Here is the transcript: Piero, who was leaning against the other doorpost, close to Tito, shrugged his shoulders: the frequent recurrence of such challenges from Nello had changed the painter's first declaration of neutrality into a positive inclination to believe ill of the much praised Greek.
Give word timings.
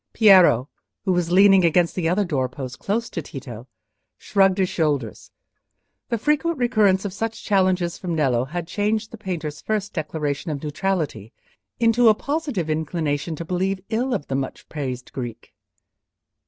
Piero, 0.13 0.67
who 1.05 1.11
was 1.13 1.31
leaning 1.31 1.63
against 1.63 1.93
the 1.93 2.09
other 2.09 2.25
doorpost, 2.25 2.79
close 2.79 3.07
to 3.11 3.21
Tito, 3.21 3.67
shrugged 4.17 4.57
his 4.57 4.67
shoulders: 4.67 5.29
the 6.09 6.17
frequent 6.17 6.57
recurrence 6.57 7.05
of 7.05 7.13
such 7.13 7.43
challenges 7.43 7.99
from 7.99 8.15
Nello 8.15 8.45
had 8.45 8.65
changed 8.65 9.11
the 9.11 9.17
painter's 9.19 9.61
first 9.61 9.93
declaration 9.93 10.49
of 10.49 10.63
neutrality 10.63 11.31
into 11.79 12.09
a 12.09 12.15
positive 12.15 12.67
inclination 12.67 13.35
to 13.35 13.45
believe 13.45 13.79
ill 13.91 14.11
of 14.15 14.25
the 14.25 14.33
much 14.33 14.67
praised 14.69 15.13
Greek. 15.13 15.53